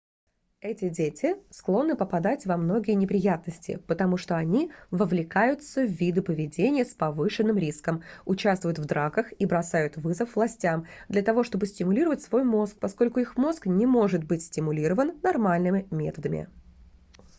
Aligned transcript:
эти 0.61 0.89
дети 0.89 1.35
склонны 1.51 1.95
попадать 1.95 2.47
во 2.47 2.57
многие 2.57 2.93
неприятности 2.93 3.79
потому 3.87 4.17
что 4.17 4.35
они 4.35 4.71
вовлекаются 4.89 5.83
в 5.83 5.91
виды 5.91 6.23
поведения 6.23 6.85
с 6.85 6.95
повышенным 6.95 7.59
риском 7.59 8.01
участвуют 8.25 8.79
в 8.79 8.85
драках 8.85 9.27
и 9.37 9.45
бросают 9.45 9.97
вызов 9.97 10.35
властям 10.35 10.87
для 11.07 11.21
того 11.21 11.43
чтобы 11.43 11.67
стимулировать 11.67 12.23
свой 12.23 12.43
мозг 12.43 12.77
поскольку 12.79 13.19
их 13.19 13.37
мозг 13.37 13.67
не 13.67 13.85
может 13.85 14.23
быть 14.23 14.41
стимулирован 14.43 15.19
нормальными 15.21 15.85
методами 15.91 16.49